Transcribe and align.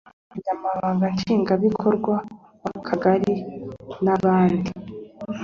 umunya 0.27 0.53
mabanga 0.63 1.05
nshingwabikorwa 1.15 2.13
w 2.63 2.67
akagari 2.79 3.33
n 4.03 4.07
abandi 4.15 4.69